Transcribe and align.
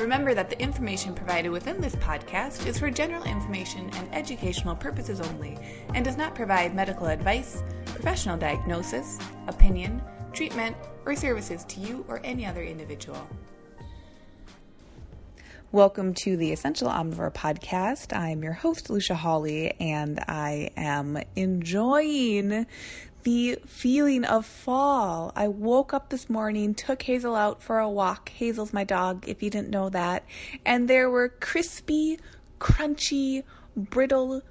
Remember 0.00 0.34
that 0.34 0.50
the 0.50 0.60
information 0.60 1.14
provided 1.14 1.50
within 1.50 1.80
this 1.80 1.94
podcast 1.96 2.66
is 2.66 2.80
for 2.80 2.90
general 2.90 3.22
information 3.22 3.88
and 3.94 4.12
educational 4.12 4.74
purposes 4.74 5.20
only 5.20 5.56
and 5.94 6.04
does 6.04 6.16
not 6.16 6.34
provide 6.34 6.74
medical 6.74 7.06
advice, 7.06 7.62
professional 7.84 8.36
diagnosis, 8.36 9.20
opinion, 9.46 10.02
treatment, 10.32 10.76
or 11.06 11.14
services 11.14 11.64
to 11.66 11.78
you 11.78 12.04
or 12.08 12.20
any 12.24 12.44
other 12.44 12.64
individual. 12.64 13.24
Welcome 15.70 16.12
to 16.14 16.36
the 16.36 16.50
Essential 16.50 16.88
Omnivore 16.88 17.32
Podcast. 17.32 18.16
I'm 18.16 18.42
your 18.42 18.52
host, 18.52 18.90
Lucia 18.90 19.14
Hawley, 19.14 19.74
and 19.78 20.18
I 20.18 20.70
am 20.76 21.18
enjoying 21.36 22.66
the 23.24 23.58
feeling 23.66 24.24
of 24.24 24.46
fall. 24.46 25.32
I 25.34 25.48
woke 25.48 25.92
up 25.92 26.10
this 26.10 26.30
morning, 26.30 26.74
took 26.74 27.02
Hazel 27.02 27.34
out 27.34 27.62
for 27.62 27.78
a 27.78 27.88
walk. 27.88 28.28
Hazel's 28.28 28.72
my 28.72 28.84
dog, 28.84 29.28
if 29.28 29.42
you 29.42 29.50
didn't 29.50 29.70
know 29.70 29.88
that. 29.88 30.24
And 30.64 30.88
there 30.88 31.10
were 31.10 31.28
crispy, 31.28 32.18
crunchy, 32.60 33.42
brittle, 33.76 34.42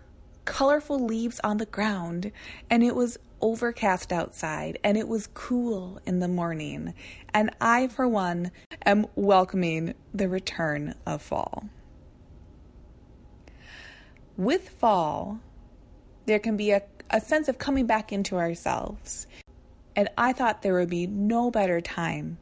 colorful 0.45 0.99
leaves 0.99 1.39
on 1.43 1.57
the 1.57 1.65
ground. 1.65 2.31
And 2.69 2.83
it 2.83 2.95
was 2.95 3.17
overcast 3.41 4.13
outside 4.13 4.79
and 4.85 4.97
it 4.97 5.07
was 5.07 5.27
cool 5.33 5.99
in 6.05 6.19
the 6.19 6.27
morning. 6.27 6.93
And 7.33 7.51
I, 7.59 7.87
for 7.87 8.07
one, 8.07 8.51
am 8.85 9.05
welcoming 9.15 9.93
the 10.13 10.29
return 10.29 10.95
of 11.05 11.21
fall. 11.21 11.65
With 14.35 14.69
fall, 14.69 15.39
there 16.25 16.39
can 16.39 16.57
be 16.57 16.71
a 16.71 16.81
a 17.13 17.21
sense 17.21 17.47
of 17.47 17.59
coming 17.59 17.85
back 17.85 18.11
into 18.11 18.37
ourselves. 18.37 19.27
And 19.95 20.09
I 20.17 20.33
thought 20.33 20.63
there 20.63 20.73
would 20.73 20.89
be 20.89 21.05
no 21.05 21.51
better 21.51 21.79
time 21.79 22.39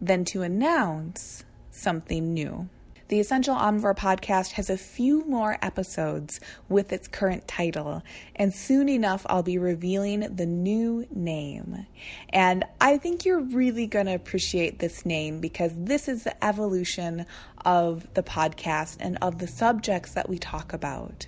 than 0.00 0.24
to 0.26 0.42
announce 0.42 1.44
something 1.70 2.34
new. 2.34 2.68
The 3.08 3.20
Essential 3.20 3.54
Omnivore 3.54 3.96
podcast 3.96 4.52
has 4.52 4.70
a 4.70 4.78
few 4.78 5.24
more 5.26 5.56
episodes 5.62 6.40
with 6.68 6.92
its 6.92 7.06
current 7.06 7.46
title, 7.46 8.02
and 8.34 8.52
soon 8.52 8.88
enough 8.88 9.24
I'll 9.28 9.42
be 9.42 9.58
revealing 9.58 10.20
the 10.34 10.46
new 10.46 11.06
name. 11.14 11.86
And 12.30 12.64
I 12.80 12.96
think 12.96 13.24
you're 13.24 13.40
really 13.40 13.86
going 13.86 14.06
to 14.06 14.14
appreciate 14.14 14.80
this 14.80 15.06
name 15.06 15.38
because 15.38 15.72
this 15.76 16.08
is 16.08 16.24
the 16.24 16.44
evolution 16.44 17.26
of 17.64 18.12
the 18.14 18.22
podcast 18.22 18.96
and 18.98 19.18
of 19.20 19.38
the 19.38 19.46
subjects 19.46 20.14
that 20.14 20.28
we 20.28 20.38
talk 20.38 20.72
about. 20.72 21.26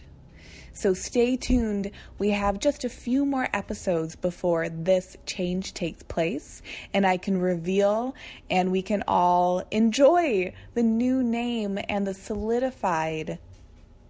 So 0.76 0.92
stay 0.92 1.38
tuned. 1.38 1.90
We 2.18 2.30
have 2.32 2.58
just 2.58 2.84
a 2.84 2.90
few 2.90 3.24
more 3.24 3.48
episodes 3.54 4.14
before 4.14 4.68
this 4.68 5.16
change 5.24 5.72
takes 5.72 6.02
place, 6.02 6.60
and 6.92 7.06
I 7.06 7.16
can 7.16 7.40
reveal 7.40 8.14
and 8.50 8.70
we 8.70 8.82
can 8.82 9.02
all 9.08 9.66
enjoy 9.70 10.52
the 10.74 10.82
new 10.82 11.22
name 11.22 11.78
and 11.88 12.06
the 12.06 12.12
solidified 12.12 13.38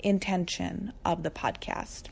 intention 0.00 0.92
of 1.04 1.22
the 1.22 1.30
podcast. 1.30 2.08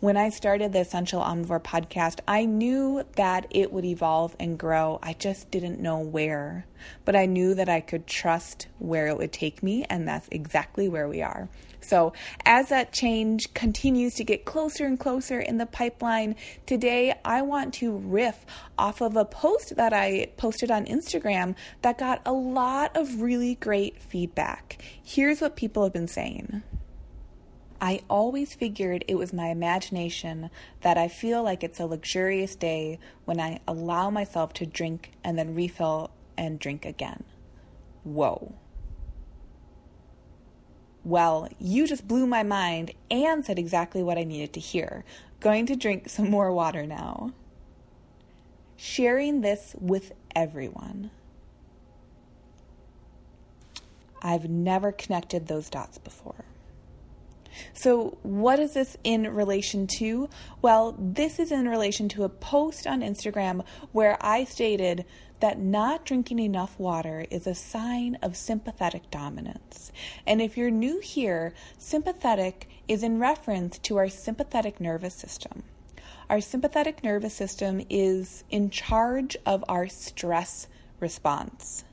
When 0.00 0.16
I 0.16 0.28
started 0.28 0.72
the 0.72 0.78
Essential 0.78 1.20
Omnivore 1.20 1.60
podcast, 1.60 2.20
I 2.28 2.44
knew 2.44 3.02
that 3.16 3.48
it 3.50 3.72
would 3.72 3.84
evolve 3.84 4.36
and 4.38 4.56
grow. 4.56 5.00
I 5.02 5.14
just 5.14 5.50
didn't 5.50 5.80
know 5.80 5.98
where. 5.98 6.66
But 7.04 7.16
I 7.16 7.26
knew 7.26 7.52
that 7.54 7.68
I 7.68 7.80
could 7.80 8.06
trust 8.06 8.68
where 8.78 9.08
it 9.08 9.18
would 9.18 9.32
take 9.32 9.60
me, 9.60 9.84
and 9.90 10.06
that's 10.06 10.28
exactly 10.30 10.88
where 10.88 11.08
we 11.08 11.20
are. 11.20 11.48
So, 11.80 12.12
as 12.44 12.68
that 12.68 12.92
change 12.92 13.52
continues 13.54 14.14
to 14.14 14.24
get 14.24 14.44
closer 14.44 14.86
and 14.86 15.00
closer 15.00 15.40
in 15.40 15.58
the 15.58 15.66
pipeline, 15.66 16.36
today 16.64 17.18
I 17.24 17.42
want 17.42 17.74
to 17.74 17.90
riff 17.90 18.46
off 18.78 19.00
of 19.00 19.16
a 19.16 19.24
post 19.24 19.74
that 19.74 19.92
I 19.92 20.28
posted 20.36 20.70
on 20.70 20.84
Instagram 20.84 21.56
that 21.82 21.98
got 21.98 22.22
a 22.24 22.32
lot 22.32 22.96
of 22.96 23.20
really 23.20 23.56
great 23.56 24.00
feedback. 24.00 24.80
Here's 25.02 25.40
what 25.40 25.56
people 25.56 25.82
have 25.82 25.92
been 25.92 26.06
saying. 26.06 26.62
I 27.80 28.00
always 28.10 28.54
figured 28.54 29.04
it 29.06 29.14
was 29.14 29.32
my 29.32 29.48
imagination 29.48 30.50
that 30.80 30.98
I 30.98 31.06
feel 31.06 31.44
like 31.44 31.62
it's 31.62 31.78
a 31.78 31.86
luxurious 31.86 32.56
day 32.56 32.98
when 33.24 33.38
I 33.38 33.60
allow 33.68 34.10
myself 34.10 34.52
to 34.54 34.66
drink 34.66 35.12
and 35.22 35.38
then 35.38 35.54
refill 35.54 36.10
and 36.36 36.58
drink 36.58 36.84
again. 36.84 37.22
Whoa. 38.02 38.54
Well, 41.04 41.48
you 41.60 41.86
just 41.86 42.08
blew 42.08 42.26
my 42.26 42.42
mind 42.42 42.92
and 43.10 43.44
said 43.44 43.58
exactly 43.58 44.02
what 44.02 44.18
I 44.18 44.24
needed 44.24 44.52
to 44.54 44.60
hear. 44.60 45.04
Going 45.40 45.66
to 45.66 45.76
drink 45.76 46.08
some 46.08 46.28
more 46.28 46.52
water 46.52 46.84
now. 46.84 47.32
Sharing 48.76 49.40
this 49.40 49.74
with 49.78 50.12
everyone. 50.34 51.10
I've 54.20 54.50
never 54.50 54.90
connected 54.90 55.46
those 55.46 55.70
dots 55.70 55.98
before. 55.98 56.44
So, 57.72 58.18
what 58.22 58.58
is 58.58 58.74
this 58.74 58.96
in 59.04 59.34
relation 59.34 59.86
to? 59.98 60.28
Well, 60.62 60.96
this 60.98 61.38
is 61.38 61.52
in 61.52 61.68
relation 61.68 62.08
to 62.10 62.24
a 62.24 62.28
post 62.28 62.86
on 62.86 63.00
Instagram 63.00 63.64
where 63.92 64.16
I 64.20 64.44
stated 64.44 65.04
that 65.40 65.58
not 65.58 66.04
drinking 66.04 66.38
enough 66.40 66.78
water 66.78 67.24
is 67.30 67.46
a 67.46 67.54
sign 67.54 68.16
of 68.22 68.36
sympathetic 68.36 69.10
dominance. 69.10 69.92
And 70.26 70.42
if 70.42 70.56
you're 70.56 70.70
new 70.70 71.00
here, 71.00 71.54
sympathetic 71.76 72.68
is 72.88 73.02
in 73.02 73.18
reference 73.18 73.78
to 73.78 73.96
our 73.96 74.08
sympathetic 74.08 74.80
nervous 74.80 75.14
system. 75.14 75.62
Our 76.28 76.40
sympathetic 76.40 77.02
nervous 77.02 77.34
system 77.34 77.80
is 77.88 78.44
in 78.50 78.70
charge 78.70 79.36
of 79.46 79.64
our 79.68 79.88
stress 79.88 80.66
response. 81.00 81.84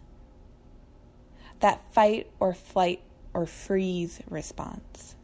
That 1.61 1.81
fight 1.93 2.31
or 2.39 2.53
flight 2.53 3.01
or 3.33 3.45
freeze 3.45 4.19
response. 4.29 5.14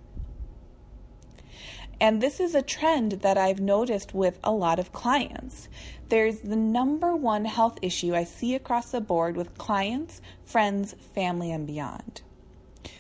And 2.02 2.20
this 2.20 2.40
is 2.40 2.56
a 2.56 2.64
trend 2.64 3.12
that 3.22 3.38
I've 3.38 3.60
noticed 3.60 4.12
with 4.12 4.40
a 4.44 4.52
lot 4.52 4.80
of 4.80 4.92
clients. 4.92 5.70
There's 6.10 6.40
the 6.40 6.56
number 6.56 7.16
one 7.16 7.46
health 7.46 7.78
issue 7.84 8.16
I 8.16 8.24
see 8.24 8.56
across 8.56 8.90
the 8.90 9.00
board 9.00 9.38
with 9.38 9.56
clients, 9.60 10.20
friends, 10.44 10.96
family, 11.14 11.52
and 11.52 11.68
beyond. 11.68 12.24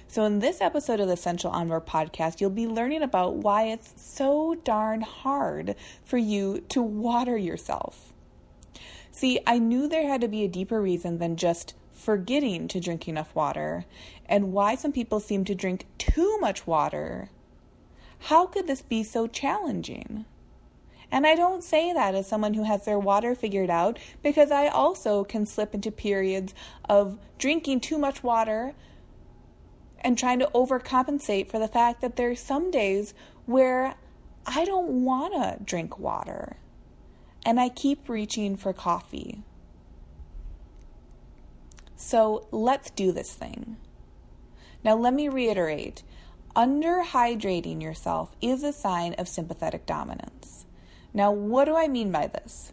So, 0.08 0.24
in 0.26 0.38
this 0.38 0.62
episode 0.62 1.00
of 1.00 1.08
the 1.08 1.14
Essential 1.14 1.52
Omnivore 1.52 1.84
podcast, 1.84 2.40
you'll 2.40 2.52
be 2.52 2.68
learning 2.68 3.02
about 3.02 3.38
why 3.38 3.64
it's 3.64 3.92
so 3.96 4.54
darn 4.64 5.02
hard 5.02 5.76
for 6.06 6.20
you 6.20 6.64
to 6.70 6.84
water 6.84 7.36
yourself. 7.36 8.14
See, 9.10 9.40
I 9.48 9.58
knew 9.58 9.88
there 9.88 10.08
had 10.08 10.22
to 10.22 10.28
be 10.28 10.44
a 10.44 10.48
deeper 10.48 10.80
reason 10.80 11.18
than 11.18 11.38
just 11.38 11.74
forgetting 11.92 12.68
to 12.68 12.80
drink 12.80 13.08
enough 13.08 13.34
water, 13.34 13.86
and 14.28 14.54
why 14.54 14.76
some 14.76 14.92
people 14.92 15.20
seem 15.20 15.44
to 15.46 15.56
drink 15.56 15.88
too 15.98 16.38
much 16.40 16.68
water 16.68 17.32
how 18.22 18.46
could 18.46 18.68
this 18.68 18.82
be 18.82 19.04
so 19.04 19.28
challenging? 19.28 20.26
And 21.12 21.28
I 21.28 21.36
don't 21.36 21.64
say 21.64 21.92
that 21.92 22.16
as 22.16 22.28
someone 22.28 22.54
who 22.54 22.64
has 22.64 22.86
their 22.86 23.00
water 23.00 23.36
figured 23.36 23.70
out 23.70 24.00
because 24.24 24.52
I 24.52 24.68
also 24.68 25.24
can 25.24 25.46
slip 25.46 25.74
into 25.74 25.92
periods 25.92 26.54
of 26.88 27.18
drinking 27.38 27.82
too 27.82 27.98
much 27.98 28.24
water 28.24 28.74
and 30.00 30.18
trying 30.18 30.40
to 30.40 30.50
overcompensate 30.54 31.50
for 31.50 31.60
the 31.60 31.68
fact 31.68 32.02
that 32.02 32.16
there's 32.16 32.40
some 32.40 32.72
days 32.72 33.14
where 33.46 33.96
I 34.46 34.66
don't 34.66 35.04
want 35.04 35.34
to 35.34 35.64
drink 35.64 36.00
water 36.00 36.58
and 37.46 37.60
I 37.60 37.70
keep 37.70 38.08
reaching 38.08 38.56
for 38.56 38.72
coffee. 38.72 39.44
So 41.96 42.48
let's 42.52 42.90
do 42.92 43.12
this 43.12 43.34
thing. 43.34 43.78
Now, 44.84 44.96
let 44.96 45.14
me 45.14 45.28
reiterate 45.28 46.04
underhydrating 46.56 47.82
yourself 47.82 48.36
is 48.42 48.64
a 48.64 48.74
sign 48.74 49.14
of 49.16 49.28
sympathetic 49.28 49.86
dominance. 49.86 50.66
Now, 51.14 51.32
what 51.32 51.66
do 51.66 51.76
I 51.76 51.88
mean 51.88 52.12
by 52.12 52.28
this? 52.28 52.72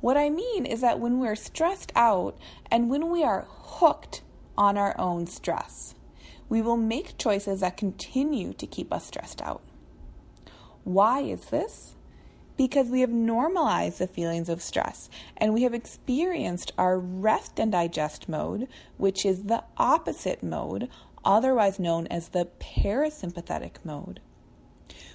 What 0.00 0.16
I 0.16 0.30
mean 0.30 0.64
is 0.64 0.80
that 0.80 0.98
when 0.98 1.18
we're 1.18 1.36
stressed 1.36 1.92
out 1.94 2.38
and 2.70 2.88
when 2.88 3.10
we 3.10 3.22
are 3.22 3.46
hooked 3.48 4.22
on 4.56 4.78
our 4.78 4.98
own 4.98 5.26
stress, 5.26 5.94
we 6.48 6.62
will 6.62 6.76
make 6.76 7.18
choices 7.18 7.60
that 7.60 7.76
continue 7.76 8.52
to 8.54 8.66
keep 8.66 8.92
us 8.92 9.06
stressed 9.06 9.42
out. 9.42 9.62
Why 10.84 11.20
is 11.20 11.46
this? 11.46 11.96
Because 12.56 12.88
we 12.88 13.00
have 13.00 13.10
normalized 13.10 13.98
the 13.98 14.06
feelings 14.06 14.48
of 14.48 14.60
stress 14.60 15.08
and 15.36 15.54
we 15.54 15.62
have 15.62 15.72
experienced 15.72 16.72
our 16.76 16.98
rest 16.98 17.58
and 17.58 17.72
digest 17.72 18.28
mode, 18.28 18.68
which 18.96 19.24
is 19.24 19.44
the 19.44 19.64
opposite 19.76 20.42
mode 20.42 20.88
otherwise 21.24 21.78
known 21.78 22.06
as 22.08 22.28
the 22.28 22.48
parasympathetic 22.60 23.84
mode. 23.84 24.20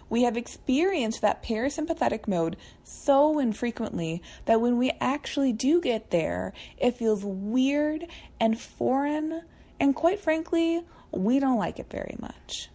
We 0.09 0.23
have 0.23 0.37
experienced 0.37 1.21
that 1.21 1.43
parasympathetic 1.43 2.27
mode 2.27 2.57
so 2.83 3.39
infrequently 3.39 4.21
that 4.45 4.61
when 4.61 4.77
we 4.77 4.91
actually 5.01 5.51
do 5.51 5.81
get 5.81 6.11
there, 6.11 6.53
it 6.77 6.97
feels 6.97 7.23
weird 7.23 8.05
and 8.39 8.59
foreign, 8.59 9.41
and 9.79 9.95
quite 9.95 10.19
frankly, 10.19 10.83
we 11.11 11.39
don't 11.39 11.57
like 11.57 11.79
it 11.79 11.89
very 11.89 12.15
much. 12.19 12.69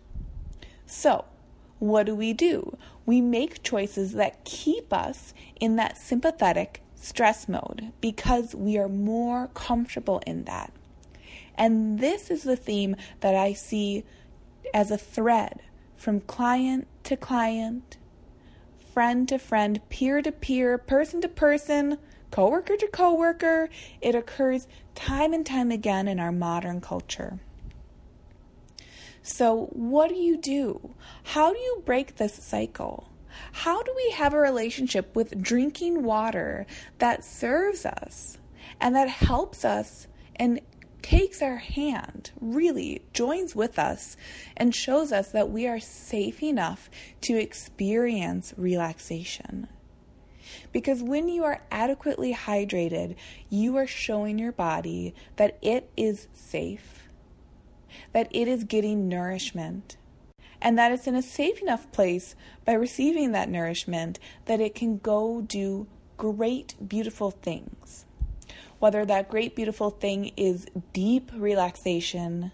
So, 0.87 1.25
what 1.79 2.07
do 2.07 2.15
we 2.15 2.33
do? 2.33 2.77
We 3.07 3.21
make 3.21 3.63
choices 3.63 4.13
that 4.13 4.45
keep 4.45 4.93
us 4.93 5.33
in 5.61 5.77
that 5.77 5.99
sympathetic 5.99 6.83
stress 6.95 7.49
mode 7.49 7.93
because 8.01 8.55
we 8.55 8.77
are 8.77 8.89
more 8.89 9.49
comfortable 9.55 10.21
in 10.27 10.45
that. 10.45 10.73
And 11.61 11.99
this 11.99 12.31
is 12.31 12.43
the 12.43 12.57
theme 12.57 12.97
that 13.21 13.35
I 13.35 13.53
see 13.53 14.05
as 14.73 14.91
a 14.91 14.97
thread 14.97 15.61
from 15.95 16.23
client 16.23 16.89
to 17.05 17.19
client, 17.19 17.99
friend 18.95 19.29
to 19.29 19.39
friend, 19.39 19.79
peer 19.91 20.23
to 20.23 20.33
peer, 20.33 20.79
person 20.79 21.21
to 21.21 21.29
person, 21.29 21.99
coworker 22.31 22.79
to 22.79 22.87
coworker. 22.89 23.69
It 24.01 24.15
occurs 24.15 24.69
time 24.95 25.35
and 25.35 25.45
time 25.45 25.71
again 25.71 26.09
in 26.09 26.19
our 26.19 26.33
modern 26.33 26.81
culture. 26.81 27.41
So, 29.23 29.67
what 29.67 30.09
do 30.09 30.15
you 30.15 30.39
do? 30.39 30.95
How 31.25 31.53
do 31.53 31.59
you 31.59 31.83
break 31.85 32.17
this 32.17 32.43
cycle? 32.43 33.11
How 33.53 33.83
do 33.83 33.93
we 33.95 34.13
have 34.13 34.33
a 34.33 34.39
relationship 34.39 35.15
with 35.15 35.43
drinking 35.43 36.05
water 36.05 36.65
that 37.01 37.23
serves 37.23 37.85
us 37.85 38.39
and 38.81 38.97
that 38.97 39.11
helps 39.11 39.63
us 39.63 40.07
and 40.37 40.59
takes 41.03 41.43
our 41.43 41.57
hand, 41.57 42.31
really 42.41 43.03
joins 43.13 43.55
with 43.55 43.79
us, 43.79 44.17
and 44.57 44.75
shows 44.75 45.13
us 45.13 45.31
that 45.33 45.51
we 45.51 45.67
are 45.67 45.81
safe 45.81 46.43
enough 46.43 46.91
to 47.23 47.37
experience 47.37 48.55
relaxation? 48.57 49.69
Because 50.73 51.03
when 51.03 51.29
you 51.29 51.45
are 51.45 51.63
adequately 51.71 52.35
hydrated, 52.35 53.17
you 53.49 53.77
are 53.77 53.87
showing 53.87 54.39
your 54.39 54.53
body 54.53 55.15
that 55.37 55.59
it 55.63 55.91
is 55.97 56.29
safe, 56.33 57.09
that 58.13 58.29
it 58.31 58.49
is 58.49 58.65
getting 58.65 59.09
nourishment, 59.09 59.97
and 60.63 60.79
that 60.79 60.93
it's 60.93 61.07
in 61.07 61.15
a 61.15 61.23
safe 61.23 61.61
enough 61.63 61.91
place 61.93 62.35
by 62.65 62.73
receiving 62.73 63.33
that 63.33 63.49
nourishment 63.49 64.19
that 64.47 64.61
it 64.61 64.75
can 64.75 64.99
go 64.99 65.41
do 65.41 65.87
great, 66.17 66.75
beautiful 66.87 67.31
things. 67.31 68.05
Whether 68.81 69.05
that 69.05 69.29
great, 69.29 69.55
beautiful 69.55 69.91
thing 69.91 70.33
is 70.37 70.67
deep 70.93 71.31
relaxation, 71.35 72.51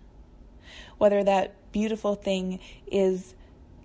whether 0.99 1.23
that 1.23 1.55
beautiful 1.73 2.17
thing 2.17 2.59
is 2.91 3.35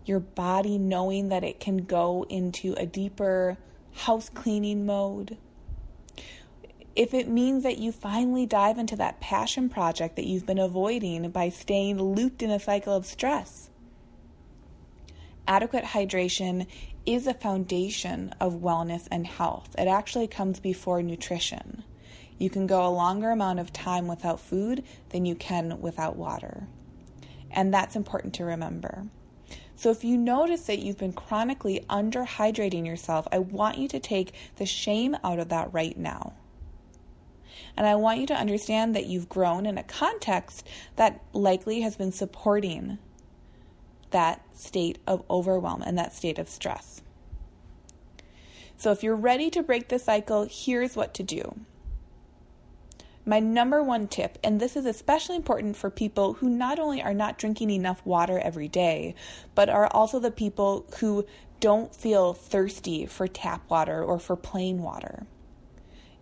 your 0.06 0.20
body 0.20 0.80
knowing 0.80 1.30
that 1.30 1.44
it 1.44 1.60
can 1.60 1.78
go 1.86 2.26
into 2.30 2.74
a 2.74 2.86
deeper 2.88 3.58
house 3.94 4.28
cleaning 4.30 4.86
mode. 4.88 5.38
If 6.96 7.14
it 7.14 7.30
means 7.30 7.62
that 7.64 7.78
you 7.78 7.92
finally 7.92 8.48
dive 8.48 8.80
into 8.80 8.96
that 8.96 9.22
passion 9.22 9.70
project 9.70 10.16
that 10.16 10.26
you've 10.26 10.48
been 10.48 10.58
avoiding 10.58 11.30
by 11.30 11.50
staying 11.50 12.02
looped 12.02 12.42
in 12.42 12.50
a 12.50 12.60
cycle 12.60 12.96
of 12.96 13.06
stress, 13.06 13.70
adequate 15.48 15.84
hydration 15.84 16.66
is 17.06 17.28
a 17.28 17.36
foundation 17.36 18.34
of 18.40 18.56
wellness 18.56 19.08
and 19.12 19.28
health. 19.28 19.76
It 19.78 19.88
actually 19.88 20.28
comes 20.28 20.60
before 20.60 21.04
nutrition. 21.04 21.84
You 22.42 22.50
can 22.50 22.66
go 22.66 22.84
a 22.84 22.90
longer 22.90 23.30
amount 23.30 23.60
of 23.60 23.72
time 23.72 24.08
without 24.08 24.40
food 24.40 24.84
than 25.10 25.26
you 25.26 25.36
can 25.36 25.80
without 25.80 26.16
water. 26.16 26.66
And 27.52 27.72
that's 27.72 27.96
important 27.96 28.34
to 28.36 28.46
remember. 28.46 29.06
So, 29.76 29.92
if 29.92 30.04
you 30.04 30.18
notice 30.18 30.62
that 30.64 30.80
you've 30.80 30.98
been 30.98 31.14
chronically 31.14 31.86
underhydrating 31.88 32.84
yourself, 32.84 33.28
I 33.32 33.38
want 33.38 33.78
you 33.78 33.88
to 33.90 34.00
take 34.00 34.34
the 34.56 34.66
shame 34.66 35.16
out 35.24 35.38
of 35.38 35.50
that 35.50 35.72
right 35.72 35.96
now. 35.96 36.34
And 37.78 37.86
I 37.86 37.94
want 37.94 38.20
you 38.20 38.26
to 38.26 38.34
understand 38.34 38.96
that 38.96 39.06
you've 39.06 39.30
grown 39.30 39.68
in 39.68 39.78
a 39.78 39.84
context 39.84 40.68
that 40.96 41.24
likely 41.34 41.82
has 41.82 41.96
been 41.96 42.12
supporting 42.12 42.98
that 44.10 44.44
state 44.56 44.98
of 45.06 45.24
overwhelm 45.30 45.84
and 45.84 45.96
that 46.00 46.16
state 46.16 46.40
of 46.40 46.50
stress. 46.50 47.04
So, 48.78 48.92
if 48.92 49.04
you're 49.04 49.16
ready 49.16 49.52
to 49.52 49.62
break 49.62 49.90
the 49.90 50.00
cycle, 50.00 50.48
here's 50.50 50.96
what 50.96 51.14
to 51.14 51.24
do. 51.24 51.66
My 53.32 53.40
number 53.40 53.82
one 53.82 54.10
tip, 54.10 54.38
and 54.44 54.60
this 54.60 54.76
is 54.76 54.86
especially 54.86 55.38
important 55.38 55.78
for 55.78 55.90
people 55.90 56.34
who 56.34 56.50
not 56.50 56.80
only 56.80 57.02
are 57.02 57.14
not 57.14 57.38
drinking 57.38 57.70
enough 57.70 58.06
water 58.06 58.38
every 58.38 58.68
day, 58.68 59.16
but 59.56 59.70
are 59.70 59.88
also 59.88 60.20
the 60.20 60.32
people 60.32 60.86
who 61.00 61.26
don't 61.62 61.96
feel 61.96 62.34
thirsty 62.34 63.06
for 63.06 63.30
tap 63.30 63.70
water 63.70 64.04
or 64.04 64.20
for 64.20 64.36
plain 64.36 64.84
water. 64.84 65.26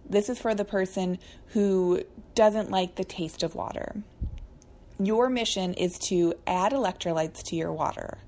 This 0.08 0.30
is 0.30 0.38
for 0.38 0.54
the 0.54 0.64
person 0.64 1.18
who 1.48 2.04
doesn't 2.36 2.70
like 2.70 2.94
the 2.94 3.04
taste 3.04 3.42
of 3.42 3.56
water. 3.56 4.04
Your 5.00 5.32
mission 5.32 5.74
is 5.74 5.98
to 6.10 6.36
add 6.46 6.74
electrolytes 6.74 7.42
to 7.46 7.56
your 7.56 7.74
water. 7.74 8.20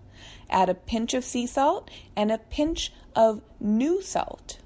Add 0.49 0.69
a 0.69 0.73
pinch 0.73 1.13
of 1.13 1.23
sea 1.23 1.45
salt 1.45 1.91
and 2.15 2.31
a 2.31 2.39
pinch 2.39 2.91
of 3.15 3.43
Nu-Salt 3.59 4.57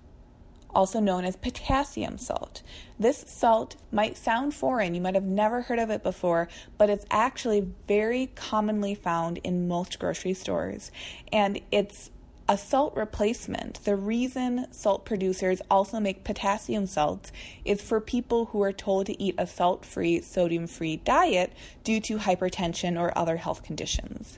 also 0.75 0.99
known 0.99 1.25
as 1.25 1.35
potassium 1.35 2.17
salt. 2.17 2.61
This 2.99 3.23
salt 3.27 3.75
might 3.91 4.17
sound 4.17 4.53
foreign, 4.53 4.93
you 4.93 5.01
might 5.01 5.15
have 5.15 5.23
never 5.23 5.61
heard 5.61 5.79
of 5.79 5.89
it 5.89 6.03
before, 6.03 6.47
but 6.77 6.89
it's 6.89 7.05
actually 7.09 7.67
very 7.87 8.27
commonly 8.35 8.93
found 8.93 9.37
in 9.39 9.67
most 9.67 9.97
grocery 9.97 10.33
stores. 10.33 10.91
And 11.31 11.59
it's 11.71 12.11
a 12.47 12.57
salt 12.57 12.95
replacement. 12.95 13.83
The 13.85 13.95
reason 13.95 14.67
salt 14.71 15.03
producers 15.03 15.61
also 15.69 15.99
make 15.99 16.23
potassium 16.23 16.85
salts 16.85 17.31
is 17.63 17.81
for 17.81 17.99
people 17.99 18.45
who 18.45 18.61
are 18.61 18.73
told 18.73 19.07
to 19.07 19.21
eat 19.21 19.35
a 19.37 19.47
salt 19.47 19.83
free, 19.83 20.21
sodium 20.21 20.67
free 20.67 20.97
diet 20.97 21.53
due 21.83 21.99
to 22.01 22.17
hypertension 22.17 22.99
or 22.99 23.17
other 23.17 23.37
health 23.37 23.63
conditions. 23.63 24.37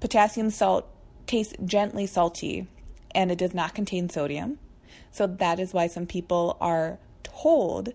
Potassium 0.00 0.50
salt 0.50 0.88
tastes 1.26 1.54
gently 1.64 2.06
salty 2.06 2.66
and 3.12 3.30
it 3.30 3.38
does 3.38 3.54
not 3.54 3.74
contain 3.74 4.08
sodium. 4.08 4.58
So 5.10 5.26
that 5.26 5.58
is 5.58 5.74
why 5.74 5.86
some 5.86 6.06
people 6.06 6.56
are 6.60 6.98
told 7.22 7.92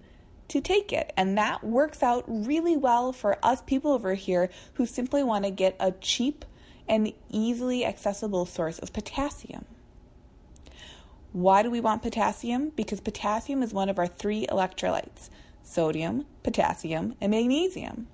to 0.47 0.61
take 0.61 0.93
it. 0.93 1.11
And 1.17 1.37
that 1.37 1.63
works 1.63 2.03
out 2.03 2.23
really 2.27 2.77
well 2.77 3.11
for 3.13 3.37
us 3.43 3.61
people 3.61 3.91
over 3.91 4.13
here 4.13 4.49
who 4.73 4.85
simply 4.85 5.23
want 5.23 5.45
to 5.45 5.51
get 5.51 5.75
a 5.79 5.91
cheap 5.91 6.45
and 6.87 7.13
easily 7.29 7.85
accessible 7.85 8.45
source 8.45 8.79
of 8.79 8.93
potassium. 8.93 9.65
Why 11.31 11.63
do 11.63 11.71
we 11.71 11.81
want 11.81 12.03
potassium? 12.03 12.69
Because 12.69 13.01
potassium 13.01 13.63
is 13.63 13.73
one 13.73 13.89
of 13.89 13.99
our 13.99 14.07
three 14.07 14.45
electrolytes 14.47 15.29
sodium, 15.63 16.25
potassium, 16.43 17.15
and 17.19 17.31
magnesium. 17.31 18.07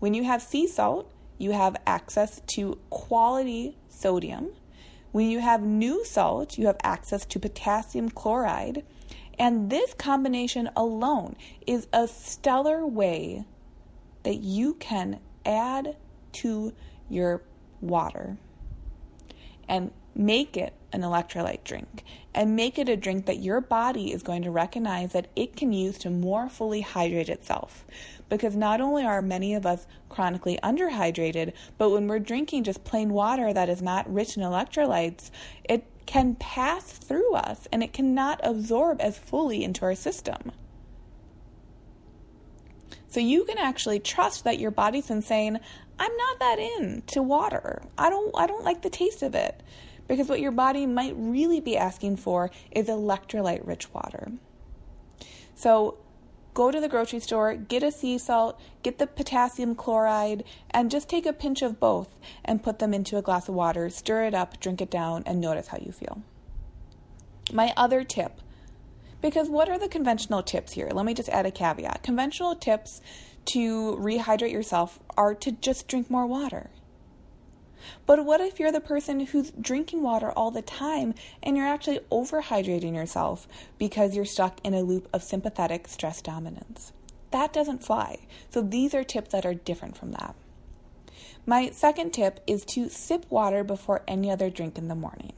When 0.00 0.12
you 0.12 0.24
have 0.24 0.42
sea 0.42 0.66
salt, 0.66 1.10
you 1.38 1.52
have 1.52 1.76
access 1.86 2.42
to 2.54 2.78
quality 2.90 3.76
sodium 3.88 4.50
when 5.14 5.30
you 5.30 5.38
have 5.38 5.62
Nu-Salt, 5.62 6.58
you 6.58 6.66
have 6.66 6.76
access 6.82 7.24
to 7.26 7.38
potassium 7.38 8.10
chloride. 8.10 8.82
And 9.38 9.70
this 9.70 9.94
combination 9.94 10.68
alone 10.74 11.36
is 11.68 11.86
a 11.92 12.08
stellar 12.08 12.84
way 12.84 13.44
that 14.24 14.40
you 14.40 14.74
can 14.74 15.20
add 15.46 15.94
to 16.32 16.72
your 17.08 17.42
water 17.80 18.38
and 19.68 19.92
make 20.16 20.56
it 20.56 20.74
an 20.94 21.02
electrolyte 21.02 21.64
drink 21.64 22.04
and 22.34 22.56
make 22.56 22.78
it 22.78 22.88
a 22.88 22.96
drink 22.96 23.26
that 23.26 23.40
your 23.40 23.60
body 23.60 24.12
is 24.12 24.22
going 24.22 24.42
to 24.42 24.50
recognize 24.50 25.12
that 25.12 25.28
it 25.36 25.56
can 25.56 25.72
use 25.72 25.98
to 25.98 26.10
more 26.10 26.48
fully 26.48 26.80
hydrate 26.80 27.28
itself. 27.28 27.84
Because 28.28 28.56
not 28.56 28.80
only 28.80 29.04
are 29.04 29.20
many 29.20 29.54
of 29.54 29.66
us 29.66 29.86
chronically 30.08 30.58
underhydrated, 30.62 31.52
but 31.78 31.90
when 31.90 32.08
we're 32.08 32.18
drinking 32.18 32.64
just 32.64 32.84
plain 32.84 33.12
water 33.12 33.52
that 33.52 33.68
is 33.68 33.82
not 33.82 34.12
rich 34.12 34.36
in 34.36 34.42
electrolytes, 34.42 35.30
it 35.64 35.84
can 36.06 36.34
pass 36.36 36.84
through 36.84 37.34
us 37.34 37.66
and 37.72 37.82
it 37.82 37.92
cannot 37.92 38.40
absorb 38.42 39.00
as 39.00 39.18
fully 39.18 39.64
into 39.64 39.84
our 39.84 39.94
system. 39.94 40.52
So 43.08 43.20
you 43.20 43.44
can 43.44 43.58
actually 43.58 44.00
trust 44.00 44.44
that 44.44 44.58
your 44.58 44.72
body's 44.72 45.06
been 45.06 45.22
saying, 45.22 45.58
I'm 45.98 46.16
not 46.16 46.38
that 46.40 46.58
into 46.58 47.22
water. 47.22 47.82
I 47.96 48.10
don't 48.10 48.34
I 48.36 48.46
don't 48.46 48.64
like 48.64 48.82
the 48.82 48.90
taste 48.90 49.22
of 49.22 49.34
it 49.34 49.62
because 50.08 50.28
what 50.28 50.40
your 50.40 50.52
body 50.52 50.86
might 50.86 51.14
really 51.16 51.60
be 51.60 51.76
asking 51.76 52.16
for 52.16 52.50
is 52.70 52.88
electrolyte 52.88 53.66
rich 53.66 53.92
water. 53.92 54.32
So 55.54 55.98
go 56.52 56.70
to 56.70 56.80
the 56.80 56.88
grocery 56.88 57.20
store, 57.20 57.54
get 57.54 57.82
a 57.82 57.90
sea 57.90 58.18
salt, 58.18 58.60
get 58.82 58.98
the 58.98 59.06
potassium 59.06 59.74
chloride, 59.74 60.44
and 60.70 60.90
just 60.90 61.08
take 61.08 61.26
a 61.26 61.32
pinch 61.32 61.62
of 61.62 61.80
both 61.80 62.16
and 62.44 62.62
put 62.62 62.78
them 62.78 62.94
into 62.94 63.16
a 63.16 63.22
glass 63.22 63.48
of 63.48 63.54
water, 63.54 63.90
stir 63.90 64.24
it 64.24 64.34
up, 64.34 64.60
drink 64.60 64.80
it 64.80 64.90
down, 64.90 65.22
and 65.26 65.40
notice 65.40 65.68
how 65.68 65.78
you 65.78 65.92
feel. 65.92 66.22
My 67.52 67.72
other 67.76 68.04
tip, 68.04 68.40
because 69.20 69.48
what 69.48 69.68
are 69.68 69.78
the 69.78 69.88
conventional 69.88 70.42
tips 70.42 70.72
here? 70.72 70.90
Let 70.92 71.06
me 71.06 71.14
just 71.14 71.28
add 71.28 71.46
a 71.46 71.50
caveat. 71.50 72.02
Conventional 72.02 72.54
tips 72.54 73.00
to 73.46 73.96
rehydrate 73.96 74.52
yourself 74.52 74.98
are 75.16 75.34
to 75.34 75.52
just 75.52 75.88
drink 75.88 76.10
more 76.10 76.26
water. 76.26 76.70
But 78.06 78.24
what 78.24 78.40
if 78.40 78.58
you're 78.58 78.72
the 78.72 78.80
person 78.80 79.20
who's 79.20 79.52
drinking 79.52 80.02
water 80.02 80.30
all 80.32 80.50
the 80.50 80.62
time 80.62 81.14
and 81.42 81.56
you're 81.56 81.66
actually 81.66 82.00
overhydrating 82.10 82.94
yourself 82.94 83.48
because 83.78 84.16
you're 84.16 84.24
stuck 84.24 84.60
in 84.64 84.74
a 84.74 84.82
loop 84.82 85.08
of 85.12 85.22
sympathetic 85.22 85.88
stress 85.88 86.20
dominance? 86.22 86.92
That 87.30 87.52
doesn't 87.52 87.84
fly. 87.84 88.26
So 88.50 88.62
these 88.62 88.94
are 88.94 89.04
tips 89.04 89.32
that 89.32 89.44
are 89.44 89.54
different 89.54 89.96
from 89.96 90.12
that. 90.12 90.36
My 91.46 91.70
second 91.70 92.12
tip 92.12 92.40
is 92.46 92.64
to 92.66 92.88
sip 92.88 93.26
water 93.30 93.64
before 93.64 94.02
any 94.08 94.30
other 94.30 94.48
drink 94.48 94.78
in 94.78 94.88
the 94.88 94.94
morning. 94.94 95.32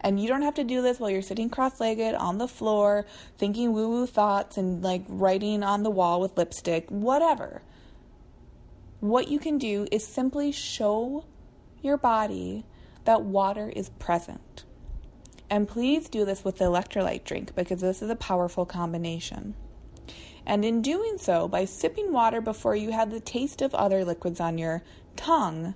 And 0.00 0.18
you 0.18 0.26
don't 0.26 0.42
have 0.42 0.54
to 0.54 0.64
do 0.64 0.80
this 0.80 0.98
while 0.98 1.10
you're 1.10 1.20
sitting 1.20 1.50
cross 1.50 1.80
legged 1.80 2.14
on 2.14 2.38
the 2.38 2.48
floor, 2.48 3.04
thinking 3.36 3.74
woo 3.74 3.88
woo 3.88 4.06
thoughts 4.06 4.56
and 4.56 4.82
like 4.82 5.02
writing 5.06 5.62
on 5.62 5.82
the 5.82 5.90
wall 5.90 6.20
with 6.20 6.38
lipstick, 6.38 6.88
whatever. 6.88 7.60
What 9.00 9.28
you 9.28 9.38
can 9.38 9.58
do 9.58 9.86
is 9.90 10.06
simply 10.06 10.52
show 10.52 11.24
your 11.82 11.96
body 11.96 12.64
that 13.04 13.22
water 13.22 13.72
is 13.74 13.88
present. 13.90 14.64
And 15.48 15.66
please 15.66 16.08
do 16.08 16.24
this 16.24 16.44
with 16.44 16.58
the 16.58 16.66
electrolyte 16.66 17.24
drink 17.24 17.54
because 17.54 17.80
this 17.80 18.02
is 18.02 18.10
a 18.10 18.16
powerful 18.16 18.64
combination. 18.64 19.54
And 20.46 20.64
in 20.64 20.80
doing 20.80 21.18
so, 21.18 21.48
by 21.48 21.64
sipping 21.64 22.12
water 22.12 22.40
before 22.40 22.76
you 22.76 22.92
have 22.92 23.10
the 23.10 23.20
taste 23.20 23.60
of 23.60 23.74
other 23.74 24.04
liquids 24.04 24.40
on 24.40 24.58
your 24.58 24.82
tongue, 25.16 25.74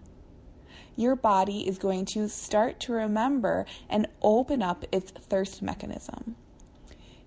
your 0.96 1.16
body 1.16 1.66
is 1.66 1.78
going 1.78 2.04
to 2.06 2.28
start 2.28 2.78
to 2.80 2.92
remember 2.92 3.66
and 3.90 4.06
open 4.22 4.62
up 4.62 4.84
its 4.92 5.10
thirst 5.10 5.60
mechanism. 5.60 6.36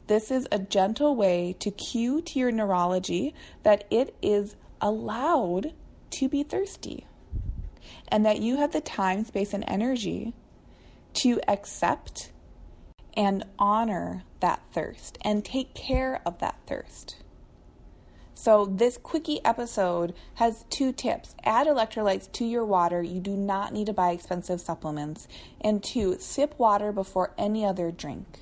This 0.08 0.32
is 0.32 0.48
a 0.52 0.60
gentle 0.60 1.16
way 1.18 1.56
to 1.60 1.70
cue 1.70 2.22
to 2.22 2.40
your 2.40 2.52
neurology 2.52 3.36
that 3.64 3.84
it 3.92 4.16
is 4.22 4.56
allowed 4.80 5.74
to 6.12 6.30
be 6.30 6.44
thirsty 6.44 7.07
and 8.08 8.26
that 8.26 8.40
you 8.40 8.58
have 8.58 8.74
the 8.74 8.82
time, 8.82 9.26
space, 9.26 9.54
and 9.54 9.64
energy 9.68 10.34
to 11.14 11.40
accept 11.48 12.32
and 13.16 13.44
honor 13.58 14.24
that 14.40 14.62
thirst 14.72 15.18
and 15.22 15.44
take 15.44 15.74
care 15.74 16.22
of 16.26 16.40
that 16.40 16.58
thirst. 16.68 17.18
So, 18.36 18.66
this 18.66 18.98
quickie 18.98 19.44
episode 19.44 20.14
has 20.36 20.64
two 20.70 20.92
tips. 20.92 21.34
Add 21.44 21.66
electrolytes 21.66 22.32
to 22.34 22.46
your 22.46 22.64
water. 22.64 23.02
You 23.02 23.20
do 23.20 23.36
not 23.36 23.74
need 23.74 23.88
to 23.88 23.94
buy 23.94 24.12
expensive 24.12 24.62
supplements. 24.62 25.28
And 25.60 25.84
two, 25.84 26.18
sip 26.20 26.54
water 26.60 26.92
before 26.92 27.34
any 27.36 27.66
other 27.66 27.90
drink. 27.90 28.42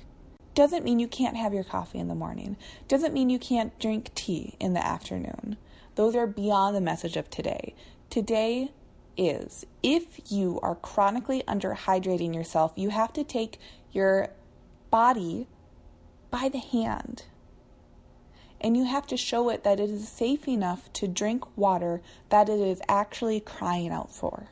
Doesn't 0.54 0.84
mean 0.84 0.98
you 0.98 1.08
can't 1.08 1.38
have 1.38 1.54
your 1.54 1.64
coffee 1.64 1.98
in 1.98 2.08
the 2.08 2.14
morning, 2.14 2.58
doesn't 2.88 3.14
mean 3.14 3.30
you 3.30 3.38
can't 3.38 3.78
drink 3.78 4.14
tea 4.14 4.54
in 4.60 4.74
the 4.74 4.84
afternoon. 4.84 5.56
Those 5.94 6.14
are 6.14 6.26
beyond 6.26 6.76
the 6.76 6.80
message 6.82 7.16
of 7.16 7.30
today. 7.30 7.74
Today 8.10 8.72
is 9.16 9.64
if 9.82 10.30
you 10.30 10.60
are 10.62 10.74
chronically 10.74 11.42
underhydrating 11.48 12.34
yourself, 12.34 12.72
you 12.76 12.90
have 12.90 13.12
to 13.14 13.24
take 13.24 13.58
your 13.92 14.28
body 14.90 15.46
by 16.30 16.48
the 16.48 16.58
hand 16.58 17.24
and 18.60 18.76
you 18.76 18.84
have 18.84 19.06
to 19.06 19.16
show 19.16 19.48
it 19.48 19.64
that 19.64 19.80
it 19.80 19.90
is 19.90 20.08
safe 20.08 20.48
enough 20.48 20.92
to 20.94 21.06
drink 21.06 21.44
water 21.56 22.00
that 22.30 22.48
it 22.48 22.58
is 22.58 22.80
actually 22.88 23.40
crying 23.40 23.90
out 23.90 24.10
for. 24.10 24.48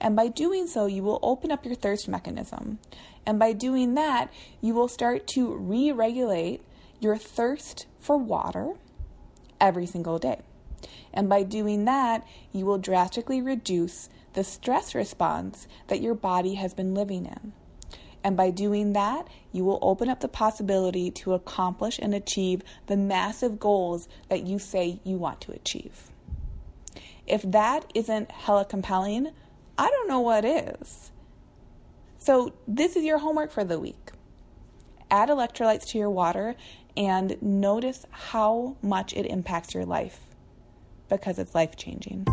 And 0.00 0.14
by 0.14 0.28
doing 0.28 0.66
so, 0.66 0.86
you 0.86 1.02
will 1.02 1.18
open 1.22 1.50
up 1.50 1.64
your 1.64 1.74
thirst 1.74 2.08
mechanism. 2.08 2.78
And 3.26 3.38
by 3.38 3.52
doing 3.52 3.94
that, 3.94 4.32
you 4.60 4.72
will 4.72 4.88
start 4.88 5.26
to 5.28 5.52
re 5.54 5.90
regulate 5.90 6.62
your 7.00 7.16
thirst 7.16 7.86
for 7.98 8.16
water 8.16 8.74
every 9.60 9.86
single 9.86 10.18
day. 10.18 10.40
And 11.12 11.28
by 11.28 11.42
doing 11.42 11.84
that, 11.86 12.26
you 12.52 12.66
will 12.66 12.78
drastically 12.78 13.40
reduce 13.40 14.08
the 14.34 14.44
stress 14.44 14.94
response 14.94 15.66
that 15.88 16.00
your 16.00 16.14
body 16.14 16.54
has 16.54 16.74
been 16.74 16.94
living 16.94 17.26
in. 17.26 17.52
And 18.22 18.36
by 18.36 18.50
doing 18.50 18.92
that, 18.92 19.28
you 19.52 19.64
will 19.64 19.78
open 19.80 20.08
up 20.08 20.20
the 20.20 20.28
possibility 20.28 21.10
to 21.12 21.34
accomplish 21.34 21.98
and 21.98 22.14
achieve 22.14 22.62
the 22.86 22.96
massive 22.96 23.58
goals 23.58 24.08
that 24.28 24.46
you 24.46 24.58
say 24.58 25.00
you 25.04 25.16
want 25.16 25.40
to 25.42 25.52
achieve. 25.52 26.10
If 27.26 27.42
that 27.42 27.90
isn't 27.94 28.30
hella 28.30 28.64
compelling, 28.64 29.32
I 29.76 29.88
don't 29.88 30.08
know 30.08 30.20
what 30.20 30.44
is. 30.44 31.10
So, 32.18 32.54
this 32.66 32.96
is 32.96 33.04
your 33.04 33.18
homework 33.18 33.52
for 33.52 33.64
the 33.64 33.78
week. 33.78 34.10
Add 35.10 35.28
electrolytes 35.28 35.86
to 35.86 35.98
your 35.98 36.10
water 36.10 36.56
and 36.96 37.40
notice 37.40 38.04
how 38.10 38.76
much 38.82 39.12
it 39.14 39.24
impacts 39.26 39.72
your 39.72 39.86
life 39.86 40.27
because 41.08 41.38
it's 41.38 41.54
life 41.54 41.76
changing. 41.76 42.26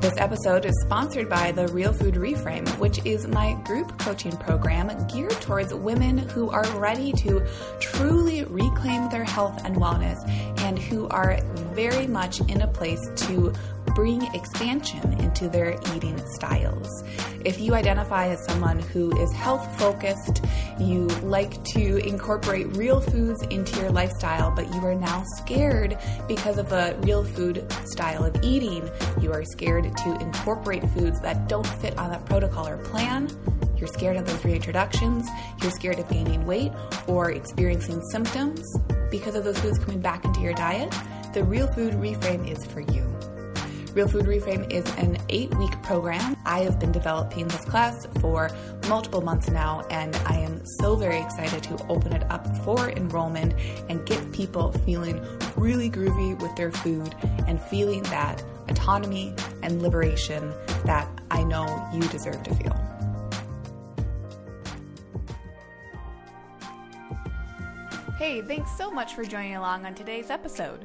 This 0.00 0.18
episode 0.18 0.64
is 0.64 0.80
sponsored 0.82 1.28
by 1.28 1.50
the 1.50 1.66
Real 1.68 1.92
Food 1.92 2.14
Reframe, 2.14 2.68
which 2.78 3.04
is 3.04 3.26
my 3.26 3.54
group 3.64 3.98
coaching 3.98 4.30
program 4.36 4.88
geared 5.08 5.32
towards 5.40 5.74
women 5.74 6.18
who 6.18 6.48
are 6.50 6.64
ready 6.78 7.12
to 7.14 7.44
truly 7.80 8.44
reclaim 8.44 9.08
their 9.10 9.24
health 9.24 9.64
and 9.64 9.74
wellness 9.76 10.16
and 10.60 10.78
who 10.78 11.08
are 11.08 11.40
very 11.74 12.06
much 12.06 12.40
in 12.42 12.60
a 12.60 12.68
place 12.68 13.00
to 13.16 13.52
bring 13.96 14.22
expansion 14.34 15.14
into 15.20 15.48
their 15.48 15.80
eating 15.94 16.20
styles. 16.34 17.02
If 17.46 17.58
you 17.58 17.74
identify 17.74 18.28
as 18.28 18.44
someone 18.44 18.78
who 18.78 19.10
is 19.22 19.32
health 19.32 19.66
focused, 19.78 20.44
you 20.78 21.06
like 21.22 21.64
to 21.64 21.96
incorporate 22.06 22.76
real 22.76 23.00
foods 23.00 23.42
into 23.44 23.80
your 23.80 23.90
lifestyle, 23.90 24.50
but 24.54 24.72
you 24.74 24.80
are 24.84 24.94
now 24.94 25.24
scared 25.38 25.98
because 26.28 26.58
of 26.58 26.70
a 26.72 26.94
real 27.04 27.24
food 27.24 27.66
style 27.86 28.22
of 28.22 28.36
eating, 28.44 28.86
you 29.18 29.32
are 29.32 29.44
scared 29.46 29.84
to 29.96 30.20
incorporate 30.20 30.86
foods 30.90 31.18
that 31.22 31.48
don't 31.48 31.66
fit 31.66 31.96
on 31.96 32.10
that 32.10 32.26
protocol 32.26 32.68
or 32.68 32.76
plan. 32.76 33.30
You're 33.78 33.88
scared 33.88 34.18
of 34.18 34.26
those 34.26 34.40
reintroductions, 34.40 35.26
you're 35.62 35.70
scared 35.70 35.98
of 35.98 36.08
gaining 36.10 36.44
weight 36.44 36.72
or 37.06 37.30
experiencing 37.30 38.02
symptoms 38.10 38.62
because 39.10 39.34
of 39.34 39.44
those 39.44 39.58
foods 39.58 39.78
coming 39.78 40.00
back 40.00 40.26
into 40.26 40.40
your 40.40 40.52
diet, 40.52 40.94
the 41.32 41.42
Real 41.44 41.66
Food 41.72 41.94
Reframe 41.94 42.46
is 42.46 42.62
for 42.66 42.80
you. 42.80 43.15
Real 43.96 44.08
Food 44.08 44.26
Reframe 44.26 44.70
is 44.70 44.84
an 44.96 45.16
eight 45.30 45.54
week 45.54 45.72
program. 45.82 46.36
I 46.44 46.60
have 46.64 46.78
been 46.78 46.92
developing 46.92 47.48
this 47.48 47.64
class 47.64 48.06
for 48.20 48.50
multiple 48.90 49.22
months 49.22 49.48
now, 49.48 49.86
and 49.90 50.14
I 50.26 50.36
am 50.36 50.60
so 50.66 50.96
very 50.96 51.18
excited 51.18 51.62
to 51.62 51.86
open 51.86 52.12
it 52.12 52.30
up 52.30 52.46
for 52.58 52.90
enrollment 52.90 53.54
and 53.88 54.04
get 54.04 54.32
people 54.32 54.72
feeling 54.84 55.24
really 55.56 55.90
groovy 55.90 56.38
with 56.42 56.54
their 56.56 56.72
food 56.72 57.14
and 57.46 57.58
feeling 57.58 58.02
that 58.02 58.44
autonomy 58.68 59.34
and 59.62 59.80
liberation 59.80 60.52
that 60.84 61.08
I 61.30 61.42
know 61.42 61.88
you 61.90 62.02
deserve 62.08 62.42
to 62.42 62.54
feel. 62.54 62.78
Hey, 68.18 68.42
thanks 68.42 68.76
so 68.76 68.90
much 68.90 69.14
for 69.14 69.24
joining 69.24 69.56
along 69.56 69.86
on 69.86 69.94
today's 69.94 70.28
episode. 70.28 70.84